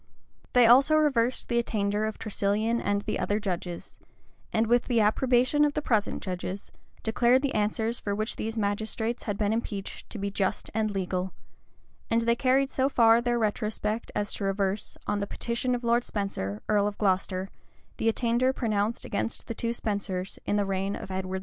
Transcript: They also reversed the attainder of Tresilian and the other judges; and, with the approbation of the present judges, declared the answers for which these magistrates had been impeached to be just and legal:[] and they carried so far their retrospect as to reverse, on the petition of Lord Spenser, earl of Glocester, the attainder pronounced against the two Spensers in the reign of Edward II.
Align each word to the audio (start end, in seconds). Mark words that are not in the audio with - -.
They 0.53 0.65
also 0.65 0.95
reversed 0.95 1.47
the 1.47 1.59
attainder 1.59 2.05
of 2.05 2.17
Tresilian 2.17 2.81
and 2.81 3.03
the 3.03 3.19
other 3.19 3.39
judges; 3.39 3.99
and, 4.51 4.65
with 4.65 4.85
the 4.85 4.99
approbation 4.99 5.63
of 5.63 5.73
the 5.75 5.81
present 5.83 6.23
judges, 6.23 6.71
declared 7.03 7.43
the 7.43 7.53
answers 7.53 7.99
for 7.99 8.15
which 8.15 8.35
these 8.35 8.57
magistrates 8.57 9.25
had 9.25 9.37
been 9.37 9.53
impeached 9.53 10.09
to 10.09 10.17
be 10.17 10.31
just 10.31 10.71
and 10.73 10.89
legal:[] 10.89 11.33
and 12.09 12.23
they 12.23 12.35
carried 12.35 12.71
so 12.71 12.89
far 12.89 13.21
their 13.21 13.37
retrospect 13.37 14.11
as 14.15 14.33
to 14.33 14.43
reverse, 14.43 14.97
on 15.05 15.19
the 15.19 15.27
petition 15.27 15.75
of 15.75 15.83
Lord 15.83 16.03
Spenser, 16.03 16.63
earl 16.67 16.87
of 16.87 16.97
Glocester, 16.97 17.49
the 17.97 18.09
attainder 18.09 18.51
pronounced 18.51 19.05
against 19.05 19.45
the 19.45 19.53
two 19.53 19.71
Spensers 19.71 20.39
in 20.47 20.55
the 20.55 20.65
reign 20.65 20.95
of 20.95 21.11
Edward 21.11 21.37
II. 21.37 21.39